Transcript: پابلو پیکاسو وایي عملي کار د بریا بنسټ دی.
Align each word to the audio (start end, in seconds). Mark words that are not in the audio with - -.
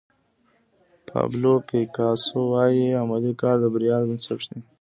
پابلو 1.07 1.53
پیکاسو 1.69 2.37
وایي 2.51 2.85
عملي 3.03 3.33
کار 3.41 3.55
د 3.61 3.65
بریا 3.73 3.95
بنسټ 4.07 4.39
دی. 4.49 4.59